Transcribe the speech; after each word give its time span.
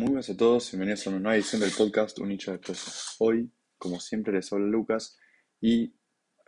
Muy 0.00 0.12
buenas 0.12 0.30
a 0.30 0.36
todos, 0.38 0.70
bienvenidos 0.70 1.06
a 1.06 1.10
una 1.10 1.18
nueva 1.18 1.36
edición 1.36 1.60
del 1.60 1.72
podcast 1.76 2.18
Un 2.20 2.30
nicho 2.30 2.52
de 2.52 2.58
cosas. 2.58 3.16
Hoy, 3.18 3.52
como 3.76 4.00
siempre, 4.00 4.32
les 4.32 4.50
habla 4.50 4.64
Lucas 4.66 5.18
y 5.60 5.92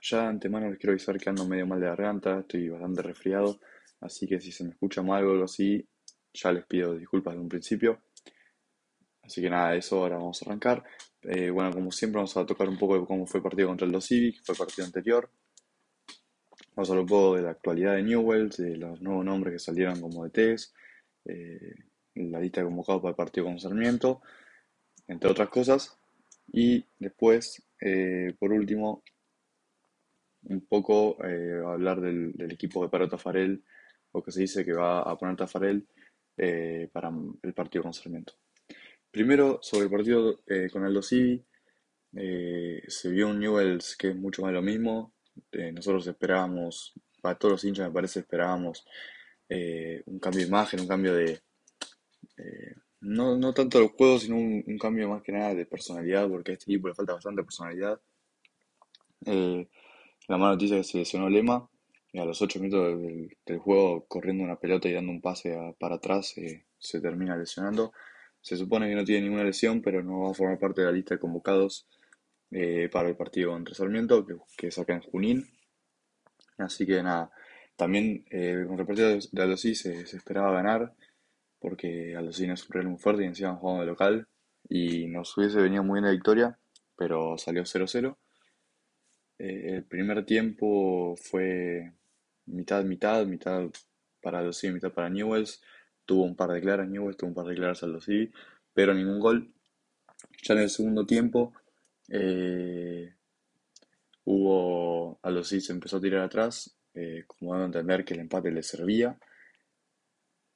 ya 0.00 0.22
de 0.22 0.28
antemano 0.28 0.70
les 0.70 0.78
quiero 0.78 0.92
avisar 0.92 1.18
que 1.18 1.28
ando 1.28 1.46
medio 1.46 1.66
mal 1.66 1.78
de 1.78 1.84
garganta, 1.84 2.40
estoy 2.40 2.70
bastante 2.70 3.02
resfriado, 3.02 3.60
así 4.00 4.26
que 4.26 4.40
si 4.40 4.52
se 4.52 4.64
me 4.64 4.70
escucha 4.70 5.02
mal 5.02 5.26
o 5.26 5.32
algo 5.32 5.44
así, 5.44 5.86
ya 6.32 6.50
les 6.50 6.64
pido 6.64 6.96
disculpas 6.96 7.34
de 7.34 7.40
un 7.40 7.48
principio. 7.50 8.00
Así 9.22 9.42
que 9.42 9.50
nada, 9.50 9.76
eso 9.76 9.98
ahora 9.98 10.16
vamos 10.16 10.40
a 10.40 10.46
arrancar. 10.46 10.82
Eh, 11.20 11.50
bueno, 11.50 11.72
como 11.72 11.92
siempre 11.92 12.20
vamos 12.20 12.34
a 12.38 12.46
tocar 12.46 12.70
un 12.70 12.78
poco 12.78 12.98
de 12.98 13.06
cómo 13.06 13.26
fue 13.26 13.40
el 13.40 13.44
partido 13.44 13.68
contra 13.68 13.86
el 13.86 13.92
Dos 13.92 14.06
Civic, 14.06 14.42
fue 14.42 14.54
el 14.54 14.58
partido 14.60 14.86
anterior. 14.86 15.28
Vamos 16.74 16.88
a 16.88 16.92
hablar 16.92 17.02
un 17.02 17.08
poco 17.08 17.36
de 17.36 17.42
la 17.42 17.50
actualidad 17.50 17.96
de 17.96 18.02
Newells, 18.02 18.56
de 18.56 18.78
los 18.78 19.02
nuevos 19.02 19.26
nombres 19.26 19.52
que 19.52 19.58
salieron 19.58 20.00
como 20.00 20.24
de 20.24 20.30
test. 20.30 20.74
La 22.14 22.40
lista 22.40 22.60
de 22.60 22.66
convocados 22.66 23.02
para 23.02 23.10
el 23.10 23.16
partido 23.16 23.46
con 23.46 23.58
Sarmiento, 23.58 24.20
entre 25.08 25.30
otras 25.30 25.48
cosas. 25.48 25.98
Y 26.52 26.84
después, 26.98 27.62
eh, 27.80 28.34
por 28.38 28.52
último, 28.52 29.02
un 30.44 30.60
poco 30.66 31.16
eh, 31.24 31.62
hablar 31.64 32.00
del, 32.00 32.34
equipo 32.50 32.82
de 32.82 32.90
Paro 32.90 33.08
Tafarel, 33.08 33.62
o 34.12 34.22
que 34.22 34.32
se 34.32 34.40
dice 34.40 34.64
que 34.64 34.72
va 34.72 35.00
a 35.00 35.16
poner 35.16 35.36
Tafarel 35.36 35.86
eh, 36.36 36.88
para 36.92 37.10
el 37.42 37.54
partido 37.54 37.84
con 37.84 37.94
Sarmiento. 37.94 38.34
Primero, 39.10 39.58
sobre 39.62 39.84
el 39.84 39.90
partido 39.90 40.40
con 40.72 40.86
el 40.86 41.02
Civi, 41.02 41.44
se 42.12 43.08
vio 43.10 43.28
un 43.28 43.40
Newells 43.40 43.96
que 43.96 44.08
es 44.08 44.16
mucho 44.16 44.42
más 44.42 44.52
lo 44.52 44.62
mismo. 44.62 45.12
nosotros 45.52 46.06
esperábamos, 46.06 46.94
para 47.20 47.38
todos 47.38 47.52
los 47.52 47.64
hinchas 47.64 47.88
me 47.88 47.94
parece, 47.94 48.20
esperábamos 48.20 48.86
un 50.06 50.18
cambio 50.18 50.40
de 50.40 50.48
imagen, 50.48 50.80
un 50.80 50.88
cambio 50.88 51.14
de, 51.14 51.42
eh, 52.36 52.74
no, 53.00 53.36
no 53.36 53.52
tanto 53.52 53.78
el 53.78 53.88
juego, 53.88 54.18
sino 54.18 54.36
un, 54.36 54.78
cambio 54.78 55.08
más 55.08 55.22
que 55.22 55.32
nada 55.32 55.54
de 55.54 55.66
personalidad, 55.66 56.28
porque 56.28 56.52
a 56.52 56.54
este 56.54 56.64
equipo 56.70 56.88
le 56.88 56.94
falta 56.94 57.14
bastante 57.14 57.42
personalidad. 57.42 58.00
Eh, 59.26 59.68
la 60.28 60.38
mala 60.38 60.52
noticia 60.52 60.78
es 60.78 60.86
que 60.86 60.92
se 60.92 60.98
lesionó 60.98 61.28
Lema, 61.28 61.68
y 62.12 62.18
a 62.18 62.24
los 62.24 62.40
8 62.42 62.60
minutos 62.60 63.00
del, 63.46 63.58
juego, 63.58 64.04
corriendo 64.06 64.44
una 64.44 64.56
pelota 64.56 64.88
y 64.88 64.92
dando 64.92 65.12
un 65.12 65.20
pase 65.20 65.56
para 65.78 65.96
atrás, 65.96 66.36
eh, 66.38 66.64
se 66.78 67.00
termina 67.00 67.36
lesionando. 67.36 67.92
Se 68.40 68.56
supone 68.56 68.88
que 68.88 68.94
no 68.94 69.04
tiene 69.04 69.22
ninguna 69.22 69.44
lesión, 69.44 69.82
pero 69.82 70.02
no 70.02 70.22
va 70.22 70.30
a 70.30 70.34
formar 70.34 70.58
parte 70.58 70.80
de 70.82 70.88
la 70.88 70.92
lista 70.92 71.14
de 71.14 71.20
convocados 71.20 71.86
para 72.90 73.08
el 73.08 73.16
partido 73.16 73.50
contra 73.50 73.74
Sarmiento, 73.74 74.26
que, 74.26 74.36
que 74.58 74.70
saca 74.70 74.92
en 74.92 75.00
Junín. 75.00 75.46
Así 76.58 76.84
que 76.84 77.02
nada, 77.02 77.30
también 77.76 78.24
con 78.66 78.78
el 78.78 78.86
partido 78.86 79.08
de 79.08 79.42
Alosí 79.42 79.74
se, 79.74 80.06
se 80.06 80.16
esperaba 80.18 80.52
ganar 80.52 80.94
porque 81.62 82.16
Alocina 82.16 82.54
es 82.54 82.66
un 82.66 82.72
Real 82.72 82.88
muy 82.88 82.98
fuerte 82.98 83.22
y 83.22 83.26
encima 83.26 83.54
jugando 83.54 83.82
de 83.82 83.86
local 83.88 84.28
y 84.68 85.06
nos 85.06 85.36
hubiese 85.38 85.60
venido 85.60 85.84
muy 85.84 85.98
bien 85.98 86.06
la 86.06 86.10
victoria, 86.10 86.58
pero 86.96 87.38
salió 87.38 87.62
0-0. 87.62 88.16
Eh, 89.38 89.76
el 89.76 89.84
primer 89.84 90.24
tiempo 90.26 91.14
fue 91.16 91.92
mitad, 92.46 92.84
mitad, 92.84 93.26
para 94.20 94.40
Alocina, 94.40 94.74
mitad 94.74 94.92
para 94.92 95.08
Newells. 95.08 95.62
Tuvo 96.04 96.24
un 96.24 96.34
par 96.34 96.50
de 96.50 96.60
claras 96.60 96.88
Newells, 96.88 97.16
tuvo 97.16 97.28
un 97.28 97.34
par 97.34 97.46
de 97.46 97.54
claras 97.54 97.82
Alocina, 97.84 98.30
pero 98.74 98.92
ningún 98.92 99.20
gol. 99.20 99.52
Ya 100.42 100.54
en 100.54 100.60
el 100.60 100.70
segundo 100.70 101.06
tiempo 101.06 101.52
eh, 102.08 103.14
hubo 104.24 105.20
Alocina 105.22 105.60
se 105.60 105.72
empezó 105.72 105.98
a 105.98 106.00
tirar 106.00 106.22
atrás, 106.22 106.76
eh, 106.94 107.24
como 107.26 107.52
dando 107.52 107.64
a 107.64 107.66
entender 107.66 108.04
que 108.04 108.14
el 108.14 108.20
empate 108.20 108.50
le 108.50 108.62
servía. 108.64 109.16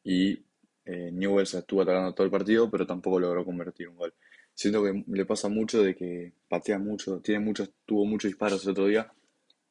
Y 0.03 0.46
eh, 0.87 1.11
Newell's 1.13 1.55
estuvo 1.55 1.83
atacando 1.83 2.15
todo 2.15 2.25
el 2.25 2.31
partido, 2.31 2.71
pero 2.71 2.87
tampoco 2.87 3.21
logró 3.21 3.45
convertir 3.45 3.89
un 3.89 3.97
gol. 3.97 4.15
Siento 4.55 4.83
que 4.83 5.05
le 5.07 5.27
pasa 5.27 5.49
mucho 5.49 5.83
de 5.83 5.95
que 5.95 6.33
patea 6.49 6.79
mucho, 6.79 7.21
tiene 7.21 7.45
muchos, 7.45 7.71
tuvo 7.85 8.07
muchos 8.07 8.31
disparos 8.31 8.65
el 8.65 8.71
otro 8.71 8.87
día, 8.87 9.13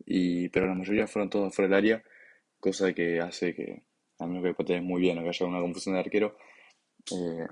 y, 0.06 0.50
pero 0.50 0.68
la 0.68 0.76
mayoría 0.76 1.08
fueron 1.08 1.30
todos 1.30 1.56
fuera 1.56 1.70
del 1.70 1.78
área, 1.78 2.04
cosa 2.60 2.94
que 2.94 3.20
hace 3.22 3.56
que, 3.56 3.84
a 4.20 4.28
menos 4.28 4.44
que 4.44 4.54
patee 4.54 4.82
muy 4.82 5.02
bien 5.02 5.18
o 5.18 5.24
que 5.24 5.30
haya 5.30 5.46
una 5.46 5.62
confusión 5.62 5.96
de 5.96 6.02
arquero, 6.02 6.38
eh, 7.12 7.48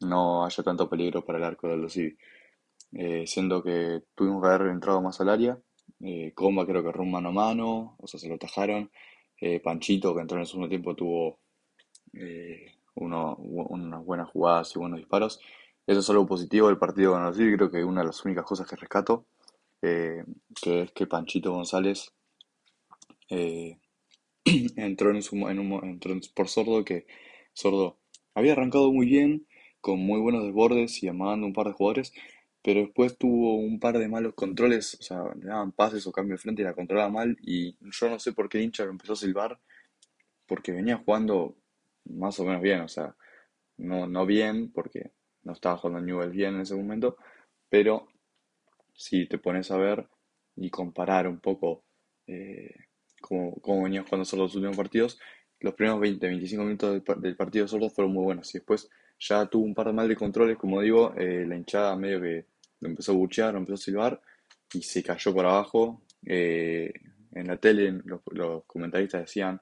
no 0.00 0.44
haya 0.44 0.62
tanto 0.62 0.88
peligro 0.88 1.24
para 1.24 1.38
el 1.38 1.44
arco 1.44 1.68
de 1.68 1.76
los 1.76 1.96
eh, 1.96 3.26
siendo 3.26 3.62
que 3.62 4.02
tuvimos 4.14 4.42
que 4.42 4.48
haber 4.48 4.68
entrado 4.68 5.02
más 5.02 5.20
al 5.20 5.28
área, 5.28 5.58
eh, 6.00 6.32
Comba 6.34 6.66
creo 6.66 6.82
que 6.82 6.92
rumbo 6.92 7.20
mano 7.20 7.28
a 7.30 7.32
mano, 7.32 7.96
o 7.98 8.06
sea, 8.06 8.20
se 8.20 8.28
lo 8.28 8.38
tajaron, 8.38 8.90
eh, 9.40 9.60
Panchito 9.60 10.14
que 10.14 10.20
entró 10.20 10.36
en 10.36 10.42
el 10.42 10.46
segundo 10.46 10.68
tiempo 10.68 10.94
tuvo 10.94 11.40
eh, 12.12 12.74
uno, 12.94 13.36
unas 13.36 14.04
buenas 14.04 14.28
jugadas 14.30 14.74
y 14.74 14.78
buenos 14.78 14.98
disparos. 14.98 15.40
Eso 15.86 16.00
es 16.00 16.10
algo 16.10 16.26
positivo 16.26 16.66
del 16.68 16.78
partido 16.78 17.12
con 17.12 17.22
Brasil, 17.22 17.56
creo 17.56 17.70
que 17.70 17.84
una 17.84 18.02
de 18.02 18.08
las 18.08 18.24
únicas 18.24 18.44
cosas 18.44 18.68
que 18.68 18.76
rescato, 18.76 19.26
eh, 19.80 20.24
es 20.66 20.92
que 20.92 21.06
Panchito 21.06 21.52
González 21.52 22.12
eh, 23.30 23.78
entró, 24.76 25.10
en, 25.10 25.58
un, 25.58 26.00
por 26.34 26.48
Sordo, 26.48 26.84
que 26.84 27.06
Sordo 27.52 27.98
había 28.34 28.52
arrancado 28.52 28.92
muy 28.92 29.06
bien, 29.06 29.46
con 29.80 30.00
muy 30.00 30.20
buenos 30.20 30.44
desbordes 30.44 31.02
y 31.02 31.08
amagando 31.08 31.46
un 31.46 31.52
par 31.52 31.66
de 31.68 31.72
jugadores, 31.72 32.12
pero 32.62 32.80
después 32.80 33.16
tuvo 33.16 33.56
un 33.56 33.78
par 33.80 33.98
de 33.98 34.08
malos 34.08 34.34
controles, 34.34 34.96
o 35.00 35.02
sea, 35.02 35.22
le 35.40 35.46
daban 35.46 35.72
pases 35.72 36.06
o 36.06 36.12
cambio 36.12 36.34
de 36.34 36.42
frente 36.42 36.62
y 36.62 36.64
la 36.64 36.74
controlaba 36.74 37.10
mal, 37.10 37.36
y 37.40 37.76
yo 37.80 38.08
no 38.10 38.18
sé 38.18 38.32
por 38.32 38.48
qué 38.48 38.60
hincha 38.60 38.84
empezó 38.84 39.12
a 39.14 39.16
silbar, 39.16 39.60
porque 40.46 40.72
venía 40.72 40.98
jugando 40.98 41.56
más 42.08 42.38
o 42.40 42.44
menos 42.44 42.62
bien, 42.62 42.80
o 42.80 42.88
sea, 42.88 43.14
no, 43.78 44.06
no 44.06 44.26
bien, 44.26 44.72
porque 44.72 45.12
no 45.42 45.52
estaba 45.52 45.76
jugando 45.76 46.00
Newell 46.00 46.30
bien 46.30 46.54
en 46.56 46.62
ese 46.62 46.74
momento, 46.74 47.16
pero 47.68 48.08
si 48.94 49.26
te 49.26 49.38
pones 49.38 49.70
a 49.70 49.78
ver 49.78 50.06
y 50.56 50.70
comparar 50.70 51.28
un 51.28 51.40
poco 51.40 51.84
eh, 52.26 52.74
cómo, 53.20 53.54
cómo 53.60 53.84
venía 53.84 54.02
jugando 54.02 54.24
solo 54.24 54.44
los 54.44 54.54
últimos 54.54 54.76
partidos, 54.76 55.18
los 55.60 55.74
primeros 55.74 56.00
20-25 56.00 56.58
minutos 56.58 57.02
del, 57.20 57.36
partido 57.36 57.66
solo 57.66 57.90
fueron 57.90 58.12
muy 58.12 58.24
buenos 58.24 58.54
y 58.54 58.58
después 58.58 58.88
ya 59.18 59.46
tuvo 59.46 59.64
un 59.64 59.74
par 59.74 59.86
de 59.86 59.92
mal 59.92 60.08
de 60.08 60.16
controles, 60.16 60.56
como 60.56 60.80
digo, 60.80 61.14
eh, 61.16 61.44
la 61.46 61.56
hinchada 61.56 61.96
medio 61.96 62.20
que 62.20 62.46
lo 62.80 62.88
empezó 62.88 63.12
a 63.12 63.16
buchear, 63.16 63.52
lo 63.52 63.58
empezó 63.58 63.74
a 63.74 63.78
silbar 63.78 64.20
y 64.72 64.82
se 64.82 65.02
cayó 65.02 65.34
por 65.34 65.46
abajo. 65.46 66.02
Eh, 66.24 66.92
en 67.32 67.46
la 67.46 67.56
tele 67.56 68.00
los, 68.04 68.20
los 68.30 68.64
comentaristas 68.66 69.22
decían 69.22 69.60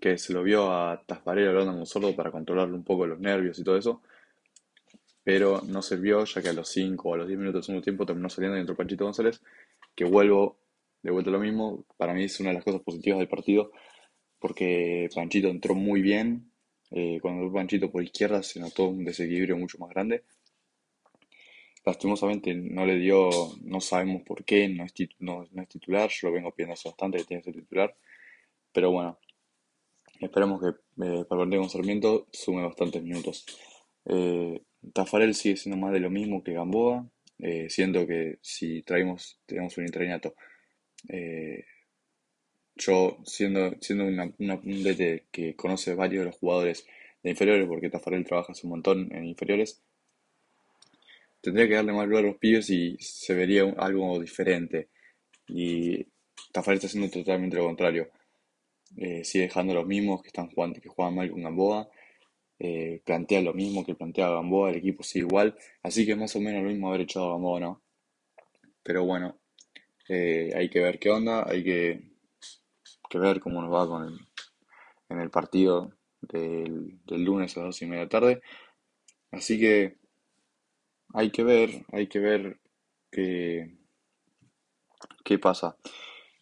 que 0.00 0.18
se 0.18 0.32
lo 0.32 0.42
vio 0.42 0.72
a 0.72 1.02
Tasparel 1.04 1.48
hablando 1.48 1.72
con 1.72 1.86
sordo 1.86 2.14
para 2.16 2.30
controlarle 2.30 2.74
un 2.74 2.84
poco 2.84 3.06
los 3.06 3.20
nervios 3.20 3.58
y 3.58 3.64
todo 3.64 3.76
eso, 3.76 4.02
pero 5.22 5.62
no 5.66 5.82
sirvió 5.82 6.24
ya 6.24 6.42
que 6.42 6.48
a 6.48 6.52
los 6.52 6.68
5 6.70 7.08
o 7.08 7.14
a 7.14 7.18
los 7.18 7.28
10 7.28 7.38
minutos 7.38 7.60
del 7.60 7.64
segundo 7.64 7.84
tiempo 7.84 8.06
terminó 8.06 8.28
saliendo 8.28 8.56
y 8.56 8.60
entró 8.60 8.76
Panchito 8.76 9.04
González, 9.04 9.40
que 9.94 10.04
vuelvo 10.04 10.58
de 11.02 11.10
vuelta 11.10 11.30
a 11.30 11.32
lo 11.32 11.40
mismo, 11.40 11.84
para 11.96 12.14
mí 12.14 12.24
es 12.24 12.40
una 12.40 12.50
de 12.50 12.56
las 12.56 12.64
cosas 12.64 12.82
positivas 12.82 13.18
del 13.18 13.28
partido, 13.28 13.72
porque 14.38 15.08
Panchito 15.14 15.48
entró 15.48 15.74
muy 15.74 16.02
bien, 16.02 16.50
eh, 16.90 17.18
cuando 17.20 17.42
entró 17.42 17.54
Panchito 17.54 17.90
por 17.90 18.02
izquierda 18.02 18.42
se 18.42 18.60
notó 18.60 18.88
un 18.88 19.04
desequilibrio 19.04 19.56
mucho 19.56 19.78
más 19.78 19.90
grande, 19.90 20.24
lastimosamente 21.84 22.54
no 22.54 22.84
le 22.84 22.96
dio, 22.96 23.30
no 23.62 23.80
sabemos 23.80 24.22
por 24.22 24.44
qué, 24.44 24.68
no 24.68 24.84
es, 24.84 24.94
no, 25.18 25.44
es 25.44 25.68
titular, 25.68 26.10
yo 26.10 26.28
lo 26.28 26.34
vengo 26.34 26.52
pidiendo 26.52 26.74
hace 26.74 26.88
bastante 26.88 27.18
que 27.18 27.24
tiene 27.24 27.42
que 27.42 27.52
ser 27.52 27.62
titular, 27.62 27.96
pero 28.72 28.90
bueno, 28.90 29.18
Esperamos 30.20 30.60
que 30.60 30.68
eh, 31.02 31.24
partido 31.26 31.62
con 31.62 31.70
Sarmiento 31.70 32.28
sume 32.30 32.62
bastantes 32.62 33.02
minutos. 33.02 33.46
Eh, 34.04 34.60
Tafarel 34.92 35.34
sigue 35.34 35.56
siendo 35.56 35.78
más 35.78 35.92
de 35.92 36.00
lo 36.00 36.10
mismo 36.10 36.44
que 36.44 36.52
Gamboa. 36.52 37.08
Eh, 37.38 37.70
siento 37.70 38.06
que 38.06 38.38
si 38.42 38.82
traemos, 38.82 39.40
tenemos 39.46 39.76
un 39.78 39.86
interinato, 39.86 40.34
eh, 41.08 41.64
yo 42.76 43.18
siendo, 43.24 43.74
siendo 43.80 44.04
una, 44.04 44.24
un 44.38 44.82
DT 44.82 45.28
que 45.30 45.56
conoce 45.56 45.94
varios 45.94 46.20
de 46.20 46.30
los 46.30 46.36
jugadores 46.36 46.86
de 47.22 47.30
inferiores, 47.30 47.66
porque 47.66 47.88
Tafarel 47.88 48.24
trabaja 48.26 48.52
hace 48.52 48.66
un 48.66 48.72
montón 48.72 49.08
en 49.14 49.24
inferiores, 49.24 49.82
tendría 51.40 51.66
que 51.66 51.74
darle 51.76 51.94
más 51.94 52.06
lugar 52.06 52.24
a 52.24 52.28
los 52.28 52.36
pibes 52.36 52.68
y 52.68 52.98
se 53.00 53.34
vería 53.34 53.62
algo 53.78 54.20
diferente. 54.20 54.88
Y 55.48 56.06
Tafarel 56.52 56.76
está 56.76 56.88
haciendo 56.88 57.10
totalmente 57.10 57.56
lo 57.56 57.64
contrario 57.64 58.10
eh, 58.96 59.24
sigue 59.24 59.44
dejando 59.44 59.74
los 59.74 59.86
mismos 59.86 60.22
que 60.22 60.28
están 60.28 60.48
jugando, 60.50 60.80
que 60.80 60.88
juegan 60.88 61.14
mal 61.14 61.30
con 61.30 61.42
Gamboa, 61.42 61.88
eh, 62.58 63.00
plantea 63.04 63.40
lo 63.40 63.54
mismo 63.54 63.84
que 63.84 63.94
planteaba 63.94 64.36
Gamboa, 64.36 64.70
el 64.70 64.76
equipo 64.76 65.02
sigue 65.02 65.26
igual, 65.26 65.56
así 65.82 66.04
que 66.04 66.12
es 66.12 66.18
más 66.18 66.34
o 66.36 66.40
menos 66.40 66.62
lo 66.62 66.70
mismo 66.70 66.88
haber 66.88 67.02
echado 67.02 67.30
a 67.30 67.32
Gamboa, 67.32 67.60
¿no? 67.60 67.82
Pero 68.82 69.04
bueno, 69.04 69.38
eh, 70.08 70.52
hay 70.54 70.68
que 70.68 70.80
ver 70.80 70.98
qué 70.98 71.10
onda, 71.10 71.48
hay 71.48 71.62
que, 71.62 72.02
que 73.08 73.18
ver 73.18 73.40
cómo 73.40 73.62
nos 73.62 73.72
va 73.72 73.86
con 73.86 74.04
el, 74.04 74.18
en 75.08 75.20
el 75.20 75.30
partido 75.30 75.92
del, 76.20 76.98
del 77.06 77.24
lunes 77.24 77.56
a 77.56 77.60
las 77.60 77.68
dos 77.68 77.82
y 77.82 77.86
media 77.86 78.08
tarde. 78.08 78.42
Así 79.30 79.58
que 79.58 79.96
hay 81.14 81.30
que 81.30 81.42
ver, 81.42 81.84
hay 81.92 82.08
que 82.08 82.18
ver 82.18 82.60
qué, 83.10 83.76
qué 85.24 85.38
pasa. 85.38 85.76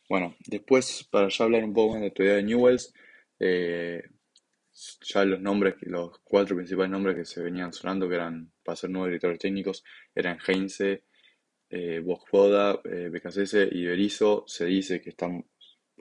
Bueno, 0.08 0.34
después, 0.46 1.06
para 1.10 1.28
ya 1.28 1.44
hablar 1.44 1.64
un 1.64 1.74
poco 1.74 1.90
más 1.90 1.96
de 1.96 2.06
la 2.06 2.08
actualidad 2.08 2.36
de 2.36 2.42
Newells, 2.44 2.94
eh, 3.38 4.02
ya 5.02 5.24
los 5.24 5.40
nombres, 5.40 5.74
los 5.82 6.18
cuatro 6.24 6.56
principales 6.56 6.90
nombres 6.90 7.16
que 7.16 7.24
se 7.24 7.42
venían 7.42 7.72
sonando, 7.72 8.08
que 8.08 8.14
eran 8.14 8.50
para 8.64 8.76
ser 8.76 8.90
nuevos 8.90 9.08
directores 9.08 9.38
técnicos, 9.38 9.84
eran 10.14 10.38
Heinze, 10.46 11.04
eh, 11.70 12.00
Boscoda, 12.00 12.80
eh, 12.84 13.10
y 13.72 13.84
Berizzo. 13.84 14.44
Se 14.46 14.64
dice 14.66 15.00
que 15.00 15.10
están, 15.10 15.44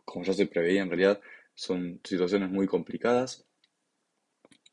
como 0.06 0.24
ya 0.26 0.34
se 0.34 0.48
preveía 0.48 0.84
en 0.84 0.90
realidad, 0.90 1.20
son 1.54 2.00
situaciones 2.04 2.50
muy 2.50 2.68
complicadas 2.68 3.46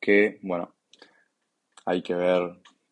que, 0.01 0.39
bueno, 0.43 0.75
hay 1.87 2.03
que 2.03 2.15
ver, 2.15 2.43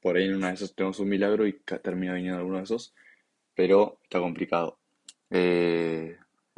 por 0.00 0.16
ahí 0.16 0.24
en 0.24 0.36
una 0.36 0.48
de 0.48 0.54
esas 0.54 0.74
tenemos 0.74 0.98
un 0.98 1.08
milagro 1.08 1.46
y 1.46 1.52
termina 1.82 2.14
viniendo 2.14 2.38
alguno 2.38 2.58
de 2.58 2.64
esos, 2.64 2.94
pero 3.54 4.00
está 4.02 4.18
complicado. 4.18 4.78
Eh, 5.30 6.16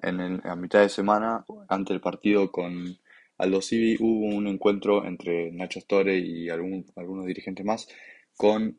en 0.08 0.40
a 0.46 0.56
mitad 0.56 0.80
de 0.80 0.88
semana, 0.88 1.44
ante 1.68 1.92
el 1.92 2.00
partido 2.00 2.50
con 2.52 2.98
Aldo 3.38 3.60
Civi, 3.62 3.96
hubo 4.00 4.26
un 4.34 4.46
encuentro 4.46 5.04
entre 5.04 5.50
Nacho 5.52 5.80
Store 5.80 6.16
y 6.16 6.48
algún, 6.50 6.86
algunos 6.96 7.26
dirigentes 7.26 7.64
más 7.64 7.88
con 8.36 8.78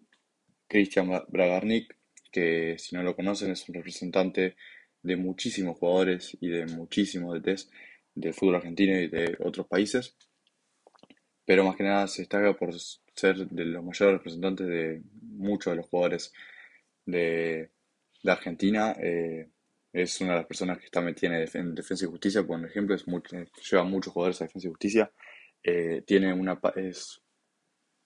Cristian 0.67 1.09
Bragarnik, 1.27 1.95
que 2.31 2.77
si 2.77 2.95
no 2.95 3.03
lo 3.03 3.15
conocen 3.15 3.51
es 3.51 3.67
un 3.69 3.75
representante 3.75 4.55
de 5.03 5.15
muchísimos 5.17 5.77
jugadores 5.77 6.37
y 6.41 6.49
de 6.49 6.65
muchísimos 6.67 7.41
DTs 7.41 7.69
del 8.15 8.33
fútbol 8.33 8.55
argentino 8.55 8.97
y 8.99 9.07
de 9.07 9.37
otros 9.43 9.67
países, 9.67 10.15
pero 11.45 11.63
más 11.63 11.75
que 11.75 11.83
nada 11.83 12.07
se 12.07 12.23
destaca 12.23 12.53
por 12.53 12.73
ser 13.13 13.47
de 13.47 13.65
los 13.65 13.83
mayores 13.83 14.17
representantes 14.17 14.67
de 14.67 15.01
muchos 15.21 15.71
de 15.71 15.77
los 15.77 15.87
jugadores 15.87 16.33
de, 17.05 17.69
de 18.23 18.31
Argentina. 18.31 18.95
Eh, 18.99 19.49
es 19.95 20.19
una 20.19 20.31
de 20.31 20.39
las 20.39 20.45
personas 20.45 20.77
que 20.77 20.85
está 20.85 20.99
metida 20.99 21.37
en, 21.53 21.73
Defensa 21.73 22.03
y 22.03 22.09
Justicia, 22.09 22.45
por 22.45 22.63
ejemplo, 22.65 22.95
es 22.95 23.05
lleva 23.71 23.85
muchos 23.85 24.11
jugadores 24.11 24.41
a 24.41 24.45
Defensa 24.45 24.67
y 24.67 24.71
Justicia. 24.71 25.11
Eh, 25.63 26.03
tiene 26.05 26.33
una, 26.33 26.59
es 26.75 27.21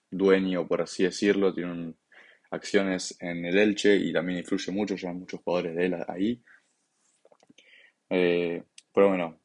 dueño, 0.08 0.68
por 0.68 0.82
así 0.82 1.02
decirlo, 1.02 1.52
tiene 1.52 1.94
acciones 2.52 3.16
en 3.20 3.44
el 3.44 3.58
Elche 3.58 3.96
y 3.96 4.12
también 4.12 4.38
influye 4.38 4.70
mucho, 4.70 4.94
llevan 4.94 5.18
muchos 5.18 5.40
jugadores 5.42 5.74
de 5.74 5.86
él 5.86 5.96
ahí. 6.06 6.40
Eh, 8.08 8.62
pero 8.94 9.08
bueno, 9.08 9.40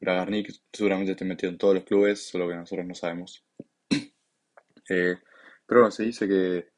Bragarnik 0.00 0.50
seguramente 0.72 1.12
está 1.12 1.26
metido 1.26 1.52
en 1.52 1.58
todos 1.58 1.74
los 1.74 1.84
clubes, 1.84 2.26
solo 2.26 2.48
que 2.48 2.54
nosotros 2.54 2.86
no 2.86 2.94
sabemos. 2.94 3.44
Eh, 4.88 5.16
pero 5.66 5.80
bueno, 5.80 5.90
se 5.90 6.04
dice 6.04 6.28
que, 6.28 6.68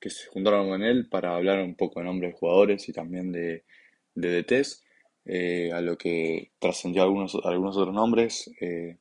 que 0.00 0.08
se 0.08 0.26
juntaron 0.28 0.70
con 0.70 0.82
él 0.82 1.06
para 1.10 1.36
hablar 1.36 1.60
un 1.60 1.76
poco 1.76 2.00
de 2.00 2.06
nombres 2.06 2.32
de 2.32 2.38
jugadores 2.38 2.88
y 2.88 2.94
también 2.94 3.30
de, 3.30 3.66
de 4.14 4.42
DTs, 4.42 4.84
eh, 5.24 5.72
a 5.72 5.80
lo 5.80 5.96
que 5.96 6.52
trascendió 6.58 7.02
algunos, 7.02 7.36
algunos 7.44 7.76
otros 7.76 7.94
nombres, 7.94 8.50
eh, 8.60 8.98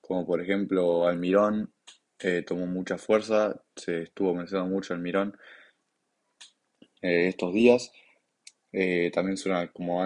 como 0.00 0.26
por 0.26 0.40
ejemplo 0.40 1.06
Almirón, 1.06 1.72
tomó 2.46 2.66
mucha 2.66 2.98
fuerza, 2.98 3.62
se 3.76 4.02
estuvo 4.02 4.34
mencionando 4.34 4.74
mucho 4.74 4.92
Almirón 4.92 5.36
estos 7.00 7.52
días. 7.54 7.92
también 9.12 9.36
suena 9.36 9.70
como 9.72 10.00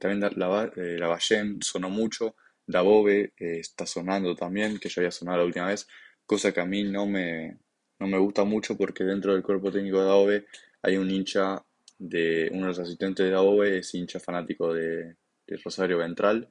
también 0.00 0.20
la, 0.20 0.30
la, 0.36 1.18
sonó 1.60 1.90
mucho, 1.90 2.34
Dabove 2.66 3.32
está 3.36 3.86
sonando 3.86 4.34
también, 4.34 4.78
que 4.78 4.88
ya 4.88 5.00
había 5.00 5.10
sonado 5.12 5.38
la 5.38 5.44
última 5.44 5.68
vez, 5.68 5.86
cosa 6.26 6.52
que 6.52 6.60
a 6.60 6.66
mí 6.66 6.82
no 6.82 7.06
me, 7.06 7.58
no 8.00 8.06
me 8.06 8.18
gusta 8.18 8.44
mucho 8.44 8.76
porque 8.76 9.04
dentro 9.04 9.32
del 9.32 9.42
cuerpo 9.42 9.70
técnico 9.70 10.00
de 10.00 10.06
Dabove 10.06 10.46
hay 10.82 10.96
un 10.96 11.10
hincha 11.10 11.64
de 11.98 12.48
uno 12.52 12.62
de 12.62 12.68
los 12.68 12.78
asistentes 12.78 13.26
de 13.26 13.32
la 13.32 13.42
es 13.66 13.94
hincha 13.94 14.20
fanático 14.20 14.72
de, 14.72 15.16
Rosario 15.62 15.98
Ventral, 15.98 16.48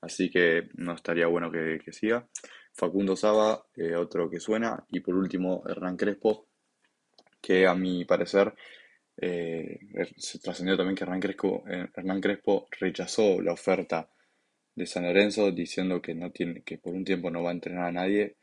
así 0.00 0.30
que 0.30 0.68
no 0.74 0.94
estaría 0.94 1.26
bueno 1.26 1.50
que, 1.50 1.80
siga. 1.92 2.28
Facundo 2.72 3.14
Saba, 3.14 3.64
eh, 3.76 3.94
otro 3.94 4.28
que 4.28 4.40
suena, 4.40 4.84
y 4.90 5.00
por 5.00 5.14
último 5.14 5.62
Hernán 5.68 5.96
Crespo, 5.96 6.48
que 7.40 7.66
a 7.66 7.74
mi 7.74 8.04
parecer 8.04 8.54
eh, 9.16 9.78
er, 9.94 10.12
se 10.16 10.40
trascendió 10.40 10.76
también 10.76 10.96
que 10.96 11.04
Hernán 11.04 11.20
Crespo, 11.20 11.64
eh, 11.68 11.88
Hernán 11.94 12.20
Crespo 12.20 12.66
rechazó 12.80 13.40
la 13.40 13.52
oferta 13.52 14.10
de 14.74 14.86
San 14.86 15.04
Lorenzo 15.04 15.52
diciendo 15.52 16.02
que 16.02 16.14
no 16.14 16.32
tiene 16.32 16.62
que 16.62 16.78
por 16.78 16.94
un 16.94 17.04
tiempo 17.04 17.30
no 17.30 17.42
va 17.42 17.50
a 17.50 17.54
entrenar 17.54 17.84
a 17.84 17.92
nadie, 17.92 18.36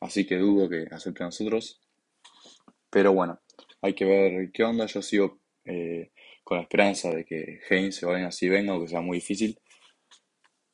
así 0.00 0.26
que 0.26 0.36
dudo 0.36 0.68
que 0.68 0.86
acepte 0.90 1.22
a 1.22 1.26
nosotros. 1.26 1.80
Pero 2.90 3.12
bueno, 3.12 3.40
hay 3.82 3.94
que 3.94 4.04
ver 4.04 4.50
qué 4.52 4.64
onda. 4.64 4.86
Yo 4.86 5.00
sigo 5.02 5.39
con 6.50 6.58
la 6.58 6.62
esperanza 6.64 7.14
de 7.14 7.24
que 7.24 7.60
Heinz 7.70 7.94
se 7.94 8.06
vaya 8.06 8.26
así 8.26 8.48
venga, 8.48 8.72
aunque 8.72 8.88
sea 8.88 9.00
muy 9.00 9.18
difícil. 9.18 9.56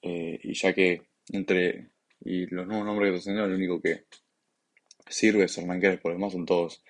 Eh, 0.00 0.40
y 0.42 0.54
ya 0.54 0.72
que 0.72 1.02
entre 1.28 1.90
y 2.20 2.46
los 2.46 2.66
nuevos 2.66 2.86
nombres 2.86 3.12
que 3.12 3.20
se 3.20 3.32
el 3.32 3.52
único 3.52 3.82
que 3.82 4.06
sirve 5.06 5.44
es 5.44 5.58
Hernán 5.58 5.82
por 6.00 6.12
lo 6.12 6.16
demás 6.16 6.32
son 6.32 6.46
todos 6.46 6.82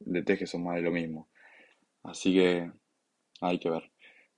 de 0.00 0.24
que 0.36 0.48
son 0.48 0.64
más 0.64 0.74
de 0.74 0.82
lo 0.82 0.90
mismo. 0.90 1.30
Así 2.02 2.34
que 2.34 2.68
hay 3.42 3.60
que 3.60 3.70
ver. 3.70 3.92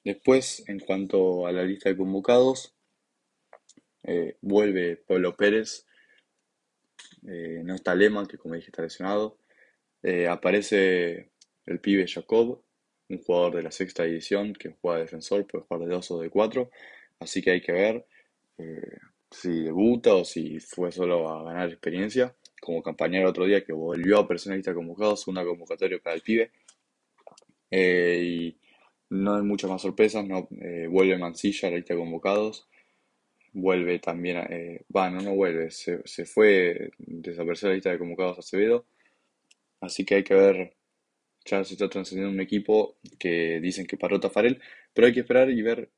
Después, 0.04 0.68
en 0.68 0.80
cuanto 0.80 1.46
a 1.46 1.52
la 1.52 1.62
lista 1.62 1.88
de 1.88 1.96
convocados, 1.96 2.76
eh, 4.02 4.36
vuelve 4.42 4.96
Pablo 4.96 5.34
Pérez, 5.34 5.86
no 7.22 7.74
está 7.74 7.94
Lema, 7.94 8.28
que 8.28 8.36
como 8.36 8.54
dije 8.54 8.66
está 8.66 8.82
lesionado, 8.82 9.38
aparece 10.28 11.30
el 11.64 11.80
pibe 11.80 12.06
Jacob, 12.06 12.63
un 13.08 13.18
jugador 13.18 13.56
de 13.56 13.62
la 13.62 13.70
sexta 13.70 14.04
edición 14.04 14.52
que 14.54 14.74
juega 14.80 15.00
defensor, 15.00 15.46
puede 15.46 15.64
jugar 15.64 15.88
de 15.88 15.94
2 15.94 16.10
o 16.12 16.20
de 16.20 16.30
4, 16.30 16.70
así 17.20 17.42
que 17.42 17.50
hay 17.50 17.60
que 17.60 17.72
ver 17.72 18.06
eh, 18.58 18.98
si 19.30 19.62
debuta 19.62 20.14
o 20.14 20.24
si 20.24 20.60
fue 20.60 20.92
solo 20.92 21.28
a 21.28 21.44
ganar 21.44 21.68
experiencia, 21.68 22.34
como 22.60 22.82
campañero 22.82 23.28
otro 23.28 23.44
día 23.44 23.64
que 23.64 23.72
volvió 23.72 24.18
a 24.18 24.22
aparecer 24.22 24.50
en 24.50 24.52
la 24.52 24.56
lista 24.56 24.70
de 24.70 24.76
convocados, 24.76 25.28
una 25.28 25.44
convocatoria 25.44 25.98
para 25.98 26.16
el 26.16 26.22
pibe, 26.22 26.50
eh, 27.70 28.20
y 28.22 28.58
no 29.10 29.36
hay 29.36 29.42
muchas 29.42 29.70
más 29.70 29.82
sorpresas, 29.82 30.26
no, 30.26 30.48
eh, 30.62 30.86
vuelve 30.88 31.18
Mancilla 31.18 31.68
a 31.68 31.70
la 31.72 31.76
lista 31.76 31.94
de 31.94 32.00
convocados, 32.00 32.68
vuelve 33.52 33.98
también, 34.00 34.38
bueno, 34.88 35.20
no 35.20 35.34
vuelve, 35.34 35.70
se, 35.70 36.00
se 36.04 36.24
fue, 36.24 36.90
desapareció 36.98 37.68
la 37.68 37.74
lista 37.74 37.90
de 37.90 37.98
convocados 37.98 38.38
Acevedo, 38.38 38.84
así 39.80 40.04
que 40.04 40.16
hay 40.16 40.24
que 40.24 40.34
ver 40.34 40.74
ya 41.44 41.64
se 41.64 41.74
está 41.74 41.88
trascendiendo 41.88 42.32
un 42.32 42.40
equipo 42.40 42.96
que 43.18 43.60
dicen 43.60 43.86
que 43.86 43.96
paró 43.96 44.20
Tafarel, 44.20 44.60
pero 44.92 45.06
hay 45.06 45.12
que 45.12 45.20
esperar 45.20 45.50
y 45.50 45.62
ver 45.62 45.90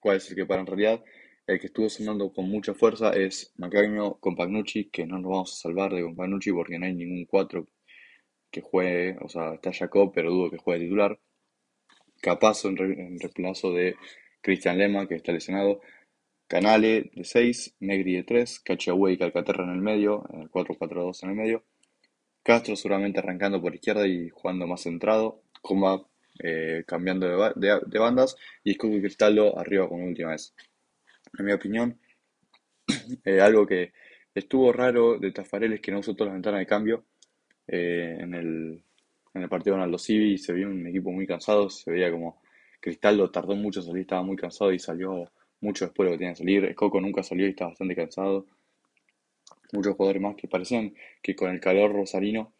cuál 0.00 0.16
es 0.18 0.28
el 0.30 0.36
que 0.36 0.46
para 0.46 0.60
en 0.60 0.66
realidad. 0.66 1.04
El 1.46 1.60
que 1.60 1.68
estuvo 1.68 1.88
sonando 1.88 2.32
con 2.32 2.48
mucha 2.48 2.74
fuerza 2.74 3.12
es 3.12 3.52
Macagno 3.56 4.18
con 4.18 4.34
Pagnucci, 4.34 4.90
que 4.90 5.06
no 5.06 5.18
nos 5.20 5.30
vamos 5.30 5.52
a 5.52 5.62
salvar 5.62 5.94
de 5.94 6.02
con 6.02 6.16
Pagnucci 6.16 6.50
porque 6.52 6.78
no 6.78 6.86
hay 6.86 6.94
ningún 6.94 7.24
4 7.24 7.68
que 8.50 8.60
juegue, 8.62 9.16
o 9.20 9.28
sea, 9.28 9.54
está 9.54 9.72
Jacob, 9.72 10.12
pero 10.14 10.30
dudo 10.30 10.50
que 10.50 10.58
juegue 10.58 10.84
titular. 10.84 11.20
Capazo 12.20 12.68
en, 12.68 12.76
reemplazo 12.76 13.72
de 13.72 13.96
Cristian 14.40 14.78
Lema, 14.78 15.06
que 15.06 15.14
está 15.16 15.32
lesionado. 15.32 15.80
Canale 16.48 17.10
de 17.14 17.24
6, 17.24 17.76
Negri 17.80 18.14
de 18.14 18.24
3, 18.24 18.60
Cachagüe 18.60 19.12
y 19.12 19.18
Calcaterra 19.18 19.64
en 19.64 19.70
el 19.70 19.80
medio, 19.82 20.22
4-4-2 20.50 21.22
en 21.24 21.30
el 21.30 21.36
medio. 21.36 21.64
Castro 22.46 22.76
seguramente 22.76 23.18
arrancando 23.18 23.60
por 23.60 23.74
izquierda 23.74 24.06
y 24.06 24.28
jugando 24.28 24.68
más 24.68 24.82
centrado, 24.82 25.42
Coma 25.60 26.00
eh, 26.38 26.84
cambiando 26.86 27.26
de, 27.56 27.98
bandas 27.98 28.36
y 28.62 28.74
Scooby 28.74 29.00
Cristaldo 29.00 29.58
arriba 29.58 29.88
con 29.88 30.00
última 30.00 30.30
vez. 30.30 30.54
En 31.36 31.44
mi 31.44 31.50
opinión, 31.50 31.98
eh, 33.24 33.40
algo 33.40 33.66
que 33.66 33.92
estuvo 34.32 34.72
raro 34.72 35.18
de 35.18 35.32
Tafarel 35.32 35.72
es 35.72 35.80
que 35.80 35.90
no 35.90 35.98
usó 35.98 36.14
todas 36.14 36.28
las 36.28 36.36
ventanas 36.36 36.60
de 36.60 36.66
cambio 36.66 37.04
eh, 37.66 38.16
en, 38.20 38.32
el, 38.32 38.80
en 39.34 39.42
el 39.42 39.48
partido 39.48 39.74
con 39.74 39.82
Aldo 39.82 39.98
Civi 39.98 40.38
se 40.38 40.52
vio 40.52 40.68
un 40.68 40.86
equipo 40.86 41.10
muy 41.10 41.26
cansado, 41.26 41.68
se 41.68 41.90
veía 41.90 42.12
como 42.12 42.40
Cristaldo 42.78 43.28
tardó 43.28 43.56
mucho 43.56 43.80
en 43.80 43.86
salir, 43.86 44.02
estaba 44.02 44.22
muy 44.22 44.36
cansado 44.36 44.72
y 44.72 44.78
salió 44.78 45.32
mucho 45.60 45.86
después 45.86 46.06
de 46.06 46.10
lo 46.12 46.14
que 46.14 46.18
tenía 46.18 46.34
que 46.34 46.38
salir. 46.38 46.74
Coco 46.76 47.00
nunca 47.00 47.24
salió 47.24 47.44
y 47.44 47.50
estaba 47.50 47.70
bastante 47.70 47.96
cansado 47.96 48.46
muchos 49.72 49.96
jugadores 49.96 50.22
más 50.22 50.36
que 50.36 50.48
parecían 50.48 50.94
que 51.22 51.34
con 51.36 51.50
el 51.50 51.60
calor 51.60 51.92
rosarino, 51.92 52.52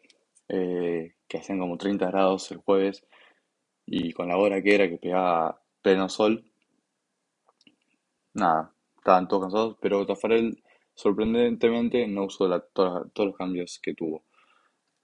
eh, 0.49 1.13
que 1.27 1.37
hacían 1.37 1.59
como 1.59 1.77
30 1.77 2.07
grados 2.07 2.51
el 2.51 2.57
jueves, 2.57 3.05
y 3.85 4.11
con 4.13 4.27
la 4.27 4.37
hora 4.37 4.61
que 4.61 4.75
era 4.75 4.89
que 4.89 4.97
pegaba 4.97 5.61
pleno 5.81 6.09
sol, 6.09 6.43
nada, 8.33 8.73
estaban 8.97 9.27
todos 9.27 9.43
cansados, 9.43 9.77
pero 9.81 10.05
Tafarel 10.05 10.61
sorprendentemente 10.93 12.07
no 12.07 12.25
usó 12.25 12.61
todos 12.73 13.11
los 13.15 13.35
cambios 13.35 13.79
que 13.81 13.93
tuvo. 13.93 14.23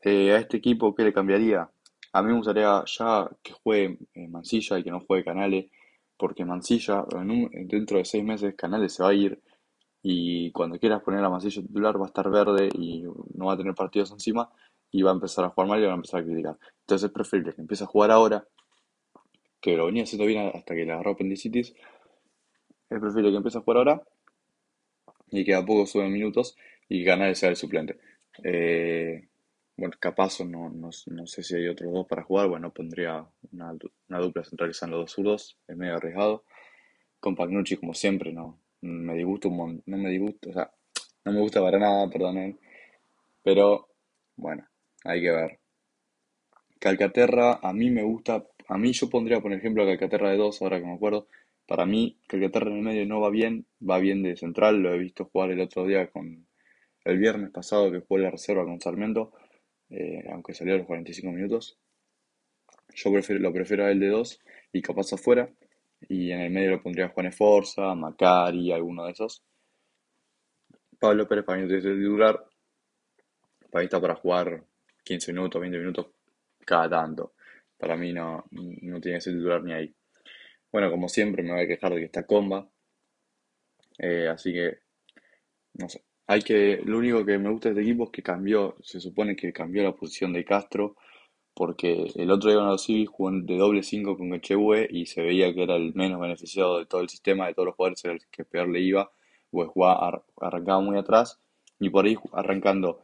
Eh, 0.02 0.34
a 0.34 0.38
este 0.38 0.58
equipo, 0.58 0.94
¿qué 0.94 1.04
le 1.04 1.14
cambiaría? 1.14 1.70
A 2.12 2.22
mí 2.22 2.30
me 2.30 2.38
gustaría 2.38 2.84
ya 2.86 3.30
que 3.42 3.54
juegue 3.54 3.98
eh, 4.14 4.28
Mancilla 4.28 4.78
y 4.80 4.84
que 4.84 4.92
no 4.92 5.00
juegue 5.00 5.24
Canales, 5.24 5.72
porque 6.18 6.46
Mancilla, 6.46 7.06
dentro 7.66 7.98
de 7.98 8.06
seis 8.06 8.24
meses, 8.24 8.56
Canales 8.56 8.94
se 8.94 9.04
va 9.04 9.10
a 9.10 9.14
ir 9.14 9.42
y 10.06 10.52
cuando 10.52 10.78
quieras 10.78 11.02
poner 11.02 11.22
la 11.22 11.30
masilla 11.30 11.62
titular 11.62 11.98
va 11.98 12.04
a 12.04 12.08
estar 12.08 12.30
verde 12.30 12.68
y 12.74 13.04
no 13.36 13.46
va 13.46 13.54
a 13.54 13.58
tener 13.58 13.74
partidos 13.74 14.12
encima 14.12 14.52
y 14.92 15.02
va 15.02 15.12
a 15.12 15.14
empezar 15.14 15.46
a 15.46 15.50
jugar 15.50 15.70
mal 15.70 15.82
y 15.82 15.86
va 15.86 15.94
a 15.94 15.96
empezar 15.96 16.20
a 16.20 16.26
criticar. 16.26 16.58
Entonces 16.82 17.08
es 17.08 17.12
preferible 17.14 17.54
que 17.54 17.62
empiece 17.62 17.86
a 17.86 17.88
jugar 17.88 18.12
ahora, 18.12 18.46
que 19.62 19.78
lo 19.78 19.86
venía 19.86 20.04
haciendo 20.04 20.26
bien 20.26 20.52
hasta 20.54 20.76
que 20.76 20.84
le 20.86 20.92
agarró 20.92 21.12
apendicitis. 21.12 21.74
Es 22.90 23.00
preferible 23.00 23.32
que 23.32 23.38
empiece 23.38 23.58
a 23.58 23.62
jugar 23.62 23.78
ahora 23.78 24.04
y 25.32 25.46
que 25.46 25.56
a 25.56 25.66
poco 25.66 25.86
suben 25.86 26.12
minutos 26.12 26.58
y 26.90 27.06
Canales 27.06 27.40
sea 27.40 27.50
el 27.50 27.56
suplente. 27.56 27.98
Eh, 28.44 29.30
bueno, 29.78 29.96
capaz 30.00 30.42
no, 30.42 30.70
no, 30.70 30.90
no, 31.08 31.28
sé 31.28 31.44
si 31.44 31.56
hay 31.56 31.70
otros 31.70 31.94
dos 31.94 32.08
para 32.08 32.24
jugar, 32.24 32.50
bueno, 32.50 32.74
pondría 32.74 33.26
una, 33.54 33.72
una 34.10 34.20
dupla 34.20 34.44
centralizando 34.44 34.98
los 34.98 35.06
dos 35.06 35.12
zurdos, 35.14 35.58
es 35.66 35.78
medio 35.78 35.96
arriesgado. 35.96 36.44
Con 37.22 37.36
Pagnucci, 37.36 37.78
como 37.78 37.94
siempre, 37.94 38.34
no 38.34 38.63
me 38.84 39.16
disgusta 39.16 39.48
un 39.48 39.58
montón, 39.58 39.84
no 39.86 39.98
me 39.98 40.10
disgusta, 40.10 40.50
o 40.50 40.54
sea, 40.54 40.72
no 41.26 41.32
me 41.32 41.40
gusta 41.40 41.62
para 41.62 41.80
nada, 41.80 42.10
perdón, 42.10 42.60
pero 43.42 43.88
bueno, 44.36 44.68
hay 45.06 45.22
que 45.22 45.32
ver. 45.32 45.60
Calcaterra, 46.80 47.60
a 47.62 47.74
mí 47.74 47.90
me 47.90 48.04
gusta, 48.04 48.46
a 48.68 48.78
mí 48.78 48.92
yo 48.92 49.10
pondría 49.10 49.40
por 49.42 49.54
ejemplo 49.54 49.86
Calcaterra 49.86 50.32
de 50.32 50.38
dos, 50.38 50.62
ahora 50.62 50.80
que 50.80 50.86
me 50.86 50.94
acuerdo, 50.94 51.28
para 51.66 51.86
mí 51.86 52.20
Calcaterra 52.28 52.70
en 52.72 52.78
el 52.78 52.84
medio 52.84 53.06
no 53.06 53.22
va 53.22 53.30
bien, 53.30 53.66
va 53.90 54.00
bien 54.00 54.22
de 54.22 54.36
central, 54.36 54.82
lo 54.82 54.94
he 54.94 54.98
visto 54.98 55.26
jugar 55.26 55.52
el 55.52 55.62
otro 55.62 55.86
día 55.86 56.10
con 56.10 56.46
el 57.06 57.18
viernes 57.18 57.52
pasado 57.52 57.92
que 57.92 58.02
fue 58.02 58.20
la 58.20 58.32
reserva 58.32 58.66
con 58.66 58.82
Sarmiento, 58.82 59.34
eh, 59.90 60.26
aunque 60.32 60.54
salió 60.54 60.74
a 60.74 60.78
los 60.78 60.88
45 60.88 61.32
minutos. 61.32 61.78
Yo 62.96 63.12
prefiero, 63.12 63.42
lo 63.42 63.54
prefiero 63.54 63.86
a 63.86 63.92
él 63.92 64.00
de 64.00 64.10
dos 64.10 64.40
y 64.72 64.82
capaz 64.82 65.14
afuera. 65.14 65.50
Y 66.10 66.32
en 66.32 66.42
el 66.42 66.52
medio 66.52 66.72
lo 66.72 66.82
pondría 66.82 67.10
Juan 67.10 67.28
Esforza, 67.28 67.94
Macari, 67.96 68.72
alguno 68.72 69.06
de 69.06 69.12
esos. 69.12 69.44
Pablo 71.00 71.28
Pérez 71.28 71.46
para 71.46 71.62
mí 71.62 71.68
tiene 71.68 71.82
que 71.82 71.90
titular. 71.90 72.46
Para 73.70 73.82
mí 73.82 73.86
está 73.86 74.00
para 74.00 74.16
jugar 74.16 74.64
15 75.04 75.34
minutos, 75.34 75.62
20 75.62 75.78
minutos 75.78 76.08
cada 76.66 76.90
tanto. 76.90 77.34
Para 77.78 77.98
mí 77.98 78.14
no, 78.14 78.46
no 78.52 79.02
tiene 79.02 79.18
que 79.18 79.22
ser 79.22 79.34
titular 79.34 79.64
ni 79.64 79.74
ahí. 79.74 79.94
Bueno, 80.72 80.90
como 80.90 81.08
siempre 81.10 81.44
me 81.44 81.52
voy 81.52 81.62
a 81.62 81.68
quejar 81.68 81.94
de 81.94 82.00
que 82.00 82.06
está 82.06 82.26
comba. 82.26 82.68
Eh, 83.98 84.28
así 84.28 84.54
que, 84.54 84.80
no 85.74 85.90
sé. 85.90 86.04
Hay 86.28 86.42
que, 86.42 86.82
lo 86.86 86.98
único 86.98 87.26
que 87.26 87.38
me 87.38 87.50
gusta 87.50 87.70
de 87.70 87.76
este 87.76 87.90
equipo 87.90 88.06
es 88.06 88.10
que 88.12 88.24
cambió, 88.24 88.76
se 88.82 89.00
supone 89.00 89.36
que 89.36 89.52
cambió 89.52 89.84
la 89.84 89.94
posición 89.94 90.34
de 90.34 90.46
Castro, 90.46 90.96
porque 91.54 92.12
el 92.16 92.32
otro 92.32 92.50
día 92.52 92.62
los 92.62 92.84
Civis 92.84 93.10
jugó 93.10 93.32
de 93.32 93.58
doble 93.58 93.84
5 93.84 94.18
con 94.18 94.34
Echehue 94.34 94.88
y 94.90 95.06
se 95.06 95.22
veía 95.22 95.54
que 95.54 95.64
era 95.64 95.76
el 95.76 95.94
menos 95.94 96.20
beneficiado 96.20 96.80
de 96.80 96.86
todo 96.86 97.02
el 97.02 97.10
sistema, 97.10 97.48
de 97.48 97.54
todos 97.54 97.68
los 97.68 97.76
jugadores, 97.76 98.04
el 98.06 98.22
que 98.32 98.44
peor 98.46 98.70
le 98.70 98.82
iba, 98.82 99.12
pues 99.52 99.70
jugaba, 99.70 100.24
arrancaba 100.42 100.82
muy 100.82 100.98
atrás 100.98 101.40
y 101.80 101.90
por 101.90 102.06
ahí 102.06 102.18
arrancando, 102.34 103.04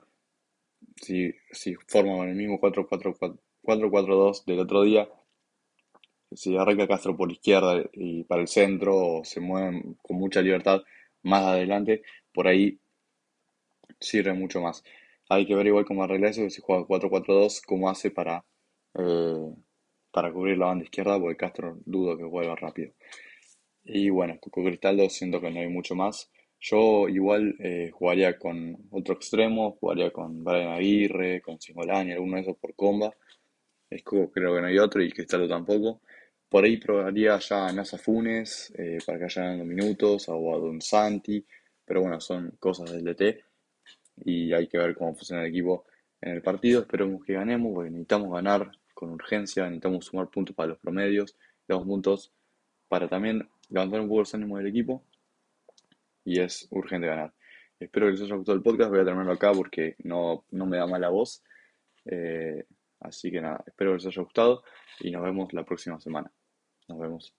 si, 0.96 1.34
si 1.52 1.76
forman 1.88 2.30
el 2.30 2.36
mismo 2.36 2.60
4-4-2 2.60 4.46
del 4.46 4.60
otro 4.60 4.84
día, 4.84 5.10
si 6.32 6.56
arranca 6.58 6.88
Castro 6.88 7.16
por 7.18 7.32
izquierda 7.32 7.84
y 7.94 8.24
para 8.24 8.42
el 8.42 8.48
centro 8.48 8.98
o 8.98 9.24
se 9.24 9.40
mueven 9.40 9.98
con 10.02 10.18
mucha 10.18 10.42
libertad 10.42 10.82
más 11.24 11.44
adelante, 11.44 12.04
por 12.34 12.48
ahí 12.48 12.80
sirve 14.00 14.34
mucho 14.34 14.62
más. 14.62 14.84
Hay 15.30 15.46
que 15.46 15.54
ver 15.56 15.68
igual 15.68 15.86
cómo 15.86 16.04
arregla 16.04 16.30
eso, 16.30 16.50
si 16.50 16.60
juega 16.60 16.88
4-4-2, 16.88 17.62
cómo 17.66 17.88
hace 17.90 18.10
para, 18.10 18.44
eh, 18.96 19.56
para 20.12 20.34
cubrir 20.34 20.58
la 20.58 20.66
banda 20.68 20.86
izquierda, 20.86 21.20
porque 21.20 21.38
Castro 21.38 21.78
dudo 21.86 22.18
que 22.18 22.24
vuelva 22.24 22.56
rápido. 22.56 22.94
Y 23.84 24.10
bueno, 24.10 24.40
Coco 24.40 24.64
Cristaldo 24.64 25.08
siento 25.10 25.40
que 25.40 25.52
no 25.52 25.60
hay 25.60 25.68
mucho 25.68 25.96
más. 25.96 26.32
Yo 26.60 27.08
igual 27.10 27.56
eh, 27.60 27.92
jugaría 27.94 28.38
con 28.40 28.76
otro 28.92 29.14
extremo, 29.16 29.78
jugaría 29.80 30.12
con 30.12 30.44
Brian 30.44 30.74
Aguirre, 30.74 31.42
con 31.42 31.62
Singolani, 31.62 32.12
alguno 32.12 32.38
de 32.38 32.42
esos 32.42 32.58
por 32.58 32.74
comba. 32.76 33.14
Esco 33.90 34.32
creo 34.32 34.56
que 34.56 34.62
no 34.62 34.68
hay 34.68 34.80
otro 34.80 35.02
y 35.04 35.12
Cristaldo 35.12 35.48
tampoco. 35.48 36.02
Por 36.50 36.66
ahí 36.66 36.78
probaría 36.78 37.38
ya 37.40 37.68
a 37.68 37.74
Nasa 37.74 38.00
Funes 38.00 38.74
eh, 38.78 38.98
para 39.06 39.20
que 39.20 39.26
haya 39.26 39.54
minutos 39.64 40.28
o 40.30 40.56
a 40.56 40.58
Don 40.60 40.82
Santi, 40.82 41.46
pero 41.86 42.02
bueno, 42.02 42.20
son 42.20 42.58
cosas 42.60 42.92
del 42.92 43.04
DT 43.04 43.49
y 44.26 44.54
hay 44.54 44.68
que 44.68 44.78
ver 44.78 44.96
cómo 44.96 45.16
funciona 45.16 45.44
el 45.44 45.50
equipo 45.50 45.86
en 46.22 46.34
el 46.34 46.42
partido. 46.42 46.82
Esperemos 46.82 47.24
que 47.24 47.34
ganemos, 47.34 47.74
porque 47.74 47.90
necesitamos 47.90 48.32
ganar 48.32 48.72
con 48.94 49.12
urgencia, 49.12 49.64
necesitamos 49.64 50.06
sumar 50.06 50.30
puntos 50.30 50.56
para 50.56 50.70
los 50.70 50.80
promedios, 50.80 51.38
dos 51.68 51.84
puntos 51.86 52.34
para 52.88 53.08
también 53.08 53.48
levantar 53.70 54.02
un 54.02 54.08
poco 54.08 54.20
los 54.20 54.34
ánimos 54.34 54.58
del 54.58 54.68
equipo 54.68 55.04
y 56.26 56.42
es 56.42 56.68
urgente 56.72 57.08
ganar. 57.08 57.34
Espero 57.80 58.08
que 58.08 58.14
les 58.14 58.22
haya 58.22 58.36
gustado 58.36 58.58
el 58.58 58.64
podcast, 58.64 58.90
voy 58.90 59.00
a 59.00 59.06
terminarlo 59.06 59.34
acá 59.34 59.54
porque 59.54 59.96
no, 60.00 60.44
no 60.52 60.66
me 60.66 60.78
da 60.78 60.86
mala 60.86 61.10
voz. 61.10 61.44
Eh, 62.06 62.66
así 63.00 63.32
que 63.32 63.40
nada, 63.40 63.64
espero 63.66 63.92
que 63.92 63.98
les 63.98 64.08
haya 64.08 64.22
gustado 64.22 64.64
y 65.00 65.12
nos 65.12 65.24
vemos 65.24 65.54
la 65.54 65.64
próxima 65.64 66.00
semana. 66.00 66.32
Nos 66.88 67.00
vemos. 67.00 67.39